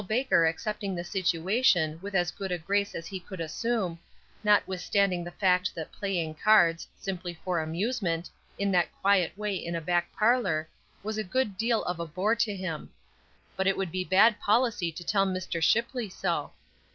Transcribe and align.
Baker 0.07 0.47
accepting 0.47 0.95
the 0.95 1.03
situation 1.03 1.99
with 2.01 2.15
as 2.15 2.31
good 2.31 2.51
a 2.51 2.57
grace 2.57 2.95
as 2.95 3.05
he 3.05 3.19
could 3.19 3.39
assume, 3.39 3.99
notwithstanding 4.43 5.23
the 5.23 5.29
fact 5.29 5.75
that 5.75 5.91
playing 5.91 6.33
cards, 6.33 6.87
simply 6.97 7.35
for 7.45 7.59
amusement, 7.59 8.27
in 8.57 8.71
that 8.71 8.89
quiet 8.99 9.37
way 9.37 9.53
in 9.55 9.75
a 9.75 9.79
back 9.81 10.11
parlor, 10.11 10.67
was 11.03 11.19
a 11.19 11.23
good 11.23 11.55
deal 11.55 11.83
of 11.83 11.99
a 11.99 12.07
bore 12.07 12.33
to 12.35 12.55
him; 12.55 12.89
but 13.55 13.67
it 13.67 13.77
would 13.77 13.91
be 13.91 14.03
bad 14.03 14.39
policy 14.39 14.91
to 14.91 15.03
tell 15.03 15.27
Mr. 15.27 15.61
Shipley 15.61 16.09
so. 16.09 16.51